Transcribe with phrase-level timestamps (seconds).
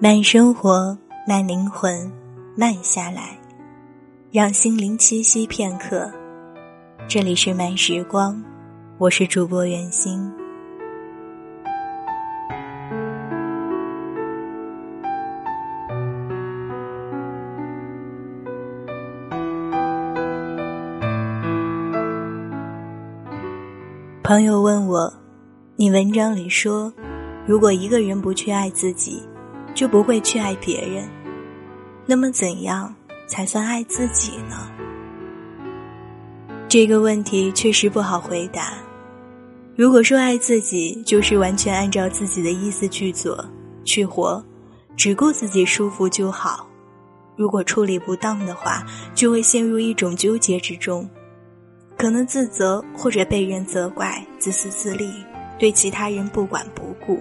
[0.00, 2.08] 慢生活，慢灵魂，
[2.56, 3.36] 慢下来，
[4.30, 6.08] 让心灵栖息片刻。
[7.08, 8.40] 这里是慢时光，
[8.96, 10.32] 我是主播袁心。
[24.22, 25.12] 朋友问我
[25.74, 26.92] ：“你文章里说，
[27.44, 29.27] 如果一个人不去爱自己，
[29.78, 31.08] 就不会去爱别人。
[32.04, 32.92] 那么，怎样
[33.28, 34.68] 才算爱自己呢？”
[36.68, 38.72] 这个问题确实不好回答。
[39.76, 43.48] 如果说爱自己就是完全按照自己的意思去做、
[43.84, 44.44] 去活，
[44.96, 46.66] 只顾自己舒服就好；
[47.36, 48.84] 如果处理不当的话，
[49.14, 51.08] 就会陷入一种纠结之中。
[51.96, 55.08] 可能自责或者被人责怪，自私自利，
[55.56, 57.20] 对其他人不管不顾。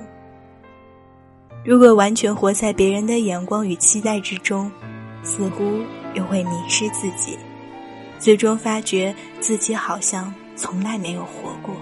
[1.67, 4.71] 如果完全活在别人的眼光与期待之中，
[5.21, 5.81] 似乎
[6.13, 7.37] 又会迷失自己，
[8.17, 11.75] 最终发觉自己好像从来没有活过。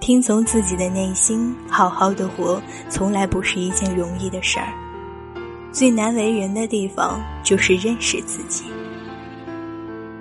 [0.00, 4.72] 听从自己的内心，好好的活，从来不是一件容易的事儿。
[5.70, 8.64] 最难为人的地方，就是认识自己。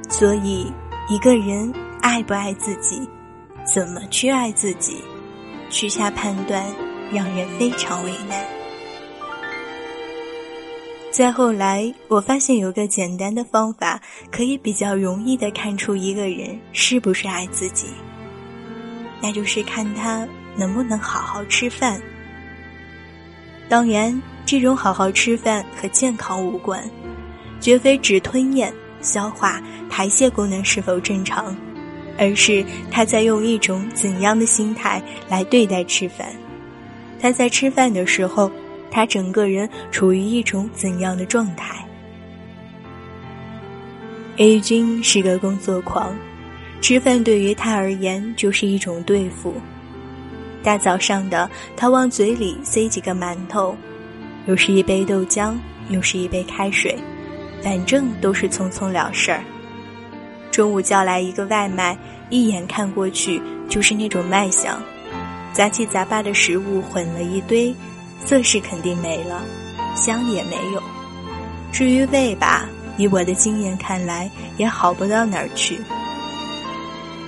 [0.10, 0.70] 所以，
[1.08, 3.08] 一个人爱不爱自己，
[3.64, 5.02] 怎么去爱自己，
[5.70, 6.66] 去下判断，
[7.12, 8.46] 让人非常为难。
[11.12, 14.00] 再后来，我发现有个简单的方法，
[14.32, 17.88] 可以比较容易的看出一个人是不是爱自己，
[19.22, 22.02] 那就是看他能不能好好吃饭。
[23.68, 26.84] 当然，这种好好吃饭和健康无关，
[27.60, 28.74] 绝非只吞咽。
[29.00, 31.56] 消化、排泄功能是否正常，
[32.18, 36.28] 而是他在用一种怎样的心态来对待吃饭？
[37.20, 38.52] 他在吃饭的时候，
[38.90, 41.86] 他整个人处于一种怎样的状态
[44.38, 46.16] ？A 君是个工作狂，
[46.82, 49.54] 吃饭对于他而言就是一种对付。
[50.64, 53.76] 大早上的，他往嘴里塞几个馒头，
[54.46, 55.56] 又是一杯豆浆，
[55.90, 56.98] 又是一杯开水。
[57.64, 59.44] 反正都是匆匆了事儿。
[60.52, 61.98] 中午叫来一个外卖，
[62.30, 64.80] 一眼看过去就是那种卖相，
[65.58, 67.76] 杂七杂八的食物混了一堆，
[68.24, 69.42] 色是肯定没了，
[69.96, 70.84] 香也没有。
[71.72, 75.80] 至于味吧，以我的经验看来也好不到哪儿去。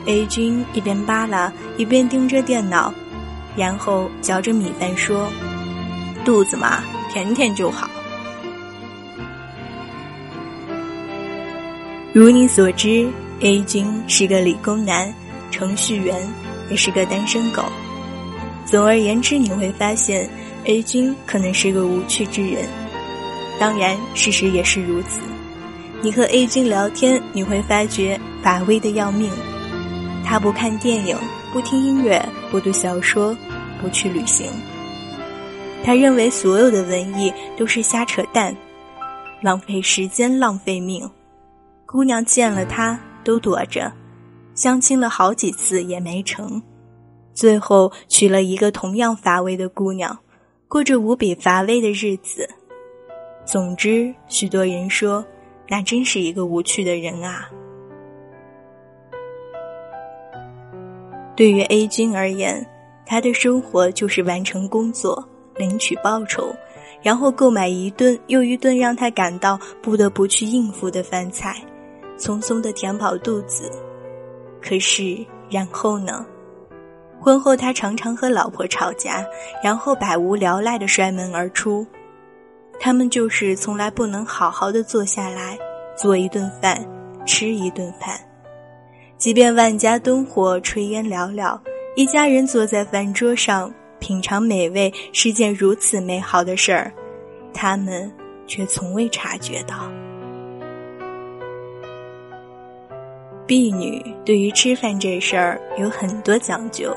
[0.06, 2.94] A 君一边扒拉一边盯着电脑，
[3.56, 5.28] 然后嚼着米饭说
[6.23, 7.89] ：“肚子嘛，甜甜就好。”
[12.13, 15.12] 如你所知，A 君是个理工男，
[15.50, 16.16] 程序员，
[16.69, 17.63] 也是个单身狗。
[18.69, 20.30] 总而言之，你会发现
[20.66, 22.68] A 君可能是个无趣之人。
[23.59, 25.22] 当然，事实也是如此。
[26.03, 29.31] 你和 A 君聊天，你会发觉乏味的要命。
[30.24, 31.18] 他不看电影，
[31.52, 33.35] 不听音乐，不读小说，
[33.81, 34.46] 不去旅行。
[35.84, 38.56] 他认为所有的文艺都是瞎扯淡，
[39.41, 41.09] 浪费时间，浪费命。
[41.88, 43.91] 姑娘见了他都躲着，
[44.53, 46.62] 相亲了好几次也没成，
[47.39, 50.19] 最后娶了一个同样乏味的姑娘，
[50.67, 52.45] 过着无比乏味的日子。
[53.45, 55.25] 总之，许多人说，
[55.69, 57.50] 那真是一个无趣的人啊。
[61.33, 62.67] 对于 A 君而言，
[63.05, 65.25] 他的生活就是完成工作，
[65.56, 66.53] 领取报酬，
[67.01, 71.56] 然后购买一顿又一顿让他感到不得不去应付的饭菜。
[72.17, 73.71] 匆匆的填饱肚子，
[74.61, 76.25] 可是然后呢？
[77.22, 79.25] 婚后他常常和老婆吵架，
[79.63, 81.85] 然后百无聊赖的摔门而出。
[82.80, 85.57] 他们就是从来不能好好的坐下来
[85.97, 86.81] 做一顿饭，
[87.25, 88.18] 吃一顿饭。
[89.18, 91.62] 即便万家灯火，炊烟袅袅，
[91.98, 93.69] 一家人坐在饭桌上
[94.00, 96.89] 品尝美味是件如此美好的事儿，
[97.54, 98.10] 他们
[98.48, 99.92] 却从未察觉到。
[103.45, 106.95] 婢女对于吃饭这事儿有很多讲究，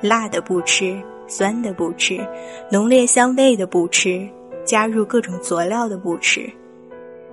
[0.00, 2.18] 辣的不吃，酸的不吃，
[2.70, 4.28] 浓烈香味的不吃，
[4.64, 6.50] 加入各种佐料的不吃，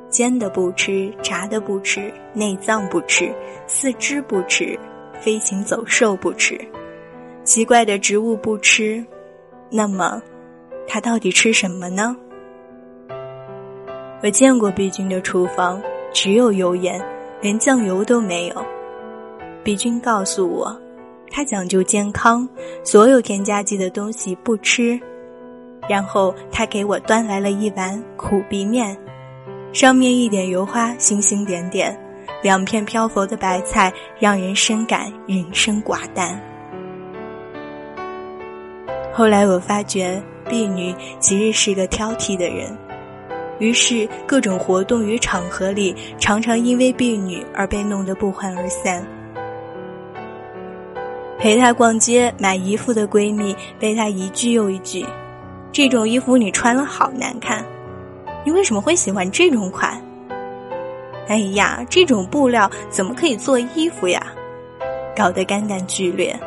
[0.09, 3.33] 煎的不吃，炸的不吃，内脏不吃，
[3.67, 4.77] 四肢不吃，
[5.19, 6.59] 飞禽走兽不吃，
[7.43, 9.05] 奇怪的植物不吃。
[9.69, 10.21] 那么，
[10.87, 12.15] 他到底吃什么呢？
[14.23, 15.81] 我见过毕君的厨房，
[16.13, 17.01] 只有油盐。
[17.41, 18.65] 连酱油都没有，
[19.63, 20.79] 毕君告诉我，
[21.31, 22.47] 他讲究健康，
[22.83, 24.99] 所有添加剂的东西不吃。
[25.89, 28.95] 然后他给我端来了一碗苦逼面，
[29.73, 31.97] 上面一点油花，星星点点，
[32.43, 36.39] 两片漂浮的白菜，让人深感人生寡淡。
[39.11, 42.77] 后来我发觉，婢女其实是个挑剔的人，
[43.57, 49.03] 于是各种活动与场合里，常常因为婢女而被弄得不欢而散。
[51.41, 55.03] 陪她逛街买衣服的闺蜜，被她一句又一句
[55.73, 57.65] ：“这种衣服你穿了好难看，
[58.45, 59.99] 你为什么会喜欢这种款
[61.27, 64.21] ？”“哎呀，这种布料怎么可以做衣服呀？”
[65.17, 66.39] 搞得肝胆俱裂。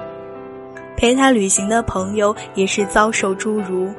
[0.97, 3.93] 陪她旅行的朋友也是遭受诸如：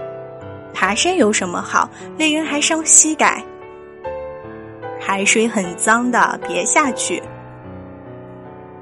[0.73, 1.89] 爬山有什么好？
[2.17, 3.43] 累人还伤膝盖。
[4.97, 7.21] 海水很脏的，别下去。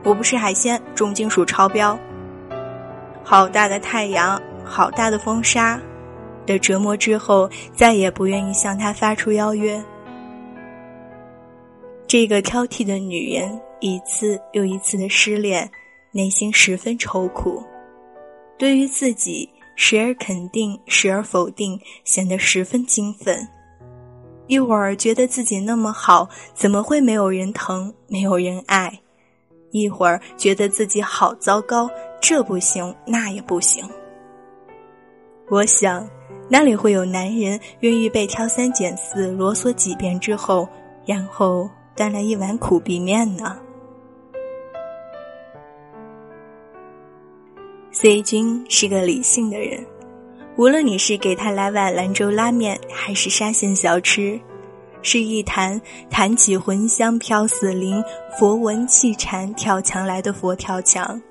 [0.03, 1.97] 我不吃海鲜，重金属超标。
[3.23, 5.79] 好大的太阳，好大的风沙，
[6.45, 9.81] 的折磨之后，再也不愿意向他发出邀约。
[12.05, 15.69] 这个挑剔的女人，一次又一次的失恋，
[16.11, 17.63] 内心十分愁苦。
[18.57, 23.47] 对于自己，时而肯定，时而否定，显得十分兴奋。
[24.47, 28.99] 一会儿觉得自己那么好，怎么会没有人疼，没有人爱？
[29.73, 31.89] 一会儿觉得自己好糟糕，
[32.21, 33.83] 这不行，那也不行。
[35.49, 36.07] 我想，
[36.47, 40.69] 哪里会有男人愿意被挑三拣四、啰嗦几遍之后，
[41.07, 43.57] 然后端来一碗苦逼面呢
[47.91, 49.83] ？C 君是个理性的人，
[50.55, 54.39] 无论你是给他来碗兰州拉面，还是沙县小吃，
[55.03, 55.79] 是一坛
[56.09, 58.03] 弹起魂香飘四邻，
[58.39, 61.21] 佛闻气禅跳墙来的佛跳墙，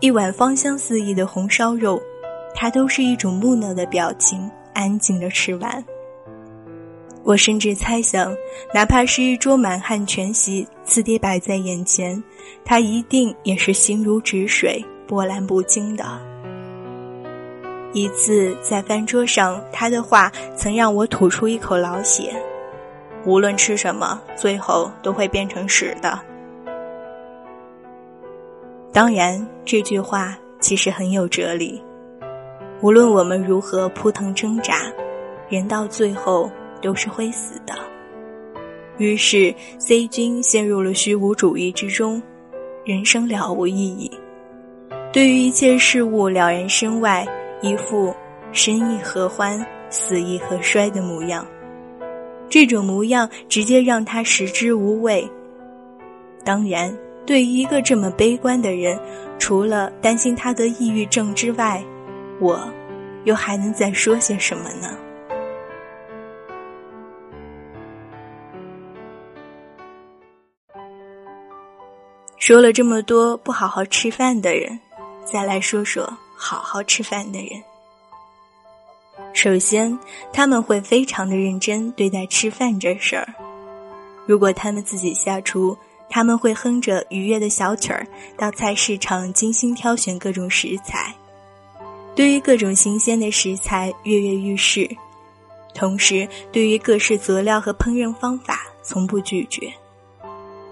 [0.00, 2.02] 一碗芳香四溢的红烧肉，
[2.54, 5.84] 他都是一种木讷的表情，安静的吃完。
[7.22, 8.34] 我甚至猜想，
[8.72, 12.22] 哪怕是一桌满汉全席，次第摆在眼前，
[12.64, 14.84] 他一定也是心如止水。
[15.06, 16.04] 波澜不惊的。
[17.94, 22.30] 一次在饭桌上，他的话曾让我吐出一口老血。
[23.24, 26.18] 无论吃什么，最后都会变成屎的。
[28.92, 31.82] 当然，这句话其实很有哲理。
[32.80, 34.82] 无论我们如何扑腾挣扎，
[35.48, 36.50] 人到最后
[36.80, 37.74] 都是会死的。
[38.96, 42.20] 于是，C 君陷入了虚无主义之中，
[42.84, 44.10] 人生了无意义。
[45.12, 47.26] 对于一切事物了然身外，
[47.60, 48.14] 一副
[48.52, 51.46] 生亦何欢，死亦何衰的模样。
[52.48, 55.28] 这种模样直接让他食之无味。
[56.44, 56.96] 当然，
[57.26, 58.98] 对于一个这么悲观的人，
[59.38, 61.82] 除了担心他得抑郁症之外，
[62.40, 62.72] 我
[63.24, 64.96] 又还能再说些什么呢？
[72.38, 74.80] 说了这么多不好好吃饭的人。
[75.30, 77.62] 再来说说好好吃饭的人。
[79.40, 79.96] 首先，
[80.32, 83.24] 他们会非常的认真对待吃饭这事儿。
[84.26, 85.78] 如果他们自己下厨，
[86.10, 88.04] 他们会哼着愉悦的小曲儿，
[88.36, 91.14] 到菜市场精心挑选各种食材，
[92.16, 94.90] 对于各种新鲜的食材跃跃欲试，
[95.72, 99.72] 同时对于各式佐料和烹饪方法从不拒绝。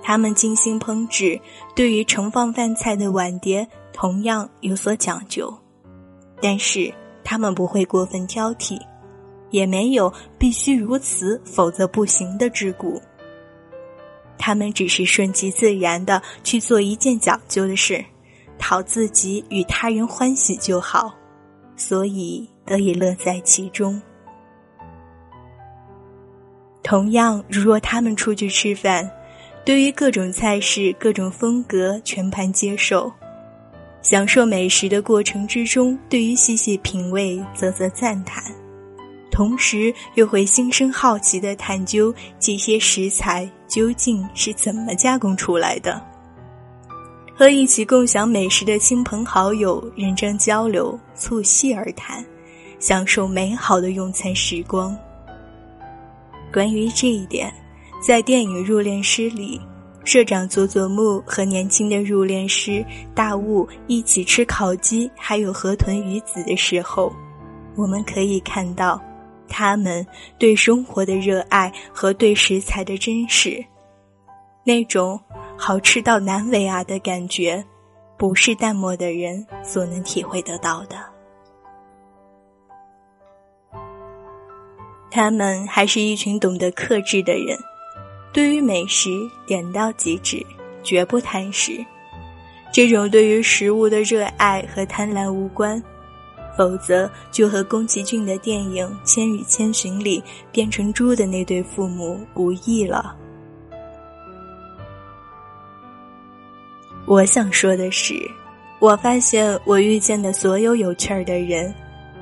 [0.03, 1.41] 他们精心烹制，
[1.77, 3.65] 对于盛放饭菜的碗碟。
[3.93, 5.57] 同样有所讲究，
[6.43, 6.93] 但是
[7.29, 8.81] 他们不会过分挑剔，
[9.51, 13.03] 也没有必须如此否则不行的桎梏。
[14.39, 18.05] 他们只是顺其自然的去做一件讲究的事，
[18.61, 21.13] 讨自己与他人欢喜就好，
[21.75, 24.01] 所以得以乐在其中。
[26.85, 29.11] 同样，如若他们出去吃饭，
[29.65, 33.13] 对于各种菜式、各种风格全盘接受。
[34.09, 38.41] 享受美食的过程之中，对于细细品味啧啧赞叹，
[39.33, 46.01] 同时又会心生好奇的探究这些食材究竟是怎么加工出来的。
[47.35, 52.25] 和一起共享美食的亲朋好友认真交流，促膝而谈，
[52.79, 54.97] 享受美好的用餐时光。
[56.53, 57.53] 关于这一点，
[58.01, 59.61] 在电影《入殓师》里。
[60.07, 67.13] 社长佐佐木和年轻的入殓师大雾一起吃烤鸡，还有河豚鱼子的时候，
[67.75, 69.03] 我们可以看到
[69.49, 70.07] 他们
[70.39, 73.63] 对生活的热爱和对食材的珍视。
[74.63, 75.21] 那种
[75.59, 77.65] 好吃到难为啊的感觉，
[78.17, 80.97] 不是淡漠的人所能体会得到的。
[85.11, 87.59] 他们还是一群懂得克制的人，
[88.37, 90.45] 对于美食点到即止，
[90.83, 91.83] 绝不贪食。
[92.71, 95.83] 这种对于食物的热爱和贪婪无关，
[96.55, 103.17] 否则就和宫崎骏的电影《千与千寻》里变成猪的那对父母无异了。
[107.07, 108.13] 我想说的是，
[108.81, 111.75] 我发现我遇见的所有有趣儿的人。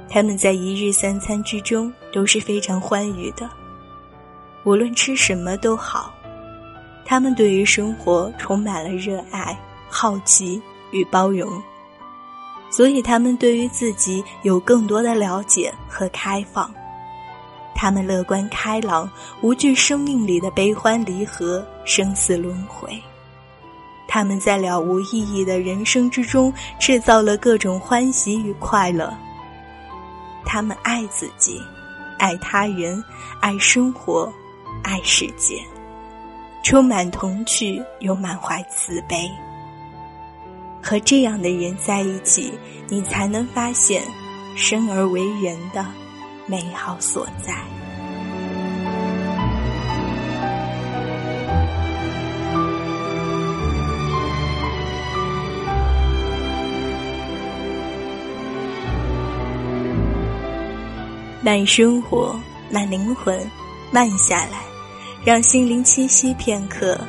[0.08, 3.50] 他们在一日三餐之中都是非常欢愉的，
[4.64, 6.12] 无论吃什么都好。
[7.04, 9.56] 他们对于生活充满了热爱、
[9.88, 11.62] 好奇与包容，
[12.70, 16.72] 所以他们对于自己有更多的了解和开放。
[17.74, 19.10] 他们乐观开朗，
[19.42, 22.98] 无惧生命里的悲欢离合、生死轮回。
[24.06, 29.12] 他们在了无意义的人生之中制造了各种欢喜与快乐。
[30.44, 31.60] 他们爱自己，
[32.18, 33.02] 爱他人，
[33.40, 34.32] 爱生活，
[34.84, 35.56] 爱世界，
[36.62, 39.28] 充满童趣又满怀慈悲。
[40.82, 42.52] 和这样的人在一起，
[42.88, 44.02] 你才能发现
[44.54, 45.84] 生而为人的
[46.46, 47.54] 美好所在。
[61.42, 62.38] 慢生活，
[62.70, 63.38] 慢灵魂，
[63.90, 64.62] 慢下来，
[65.24, 67.00] 让心灵栖息片刻。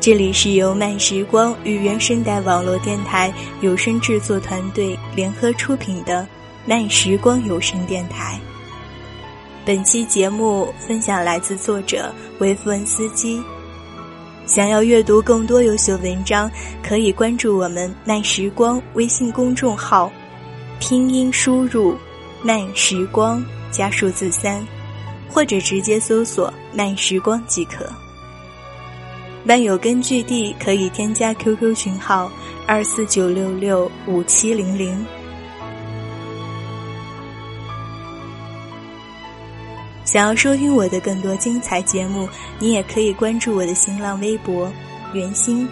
[0.00, 3.30] 这里是由慢时光与原声带网络电台
[3.60, 6.26] 有声制作团队联合出品的
[6.64, 8.40] 慢时光有声电台。
[9.66, 13.42] 本期节目分享来自作者维夫恩斯基。
[14.46, 16.50] 想要阅读更多优秀文章，
[16.82, 20.10] 可以关注我们“慢时光”微信公众号，
[20.80, 21.94] 拼音输入
[22.42, 24.66] “慢时光”加数字三，
[25.28, 27.86] 或者直接搜索“慢时光”即可。
[29.44, 32.32] 漫友根据地可以添加 QQ 群号
[32.66, 35.04] 二四九六六五七零零。
[40.04, 42.26] 想要收听我的更多精彩节目，
[42.58, 44.72] 你也可以关注我的新浪微博
[45.12, 45.68] “原星”，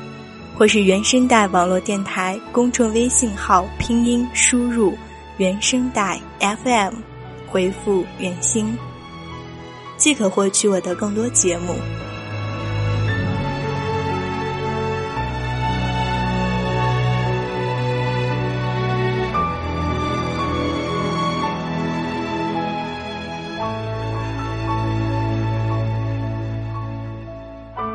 [0.58, 4.92] 或是原声带网络电台公众微信号拼音输入
[5.38, 6.94] “原声带 FM”，
[7.46, 8.76] 回复“原星”，
[9.96, 11.76] 即可获取我的更多节目。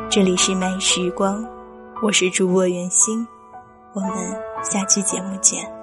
[0.08, 1.44] 这里是慢时光，
[2.02, 3.26] 我是主播袁心，
[3.94, 4.10] 我们
[4.62, 5.73] 下期节目见。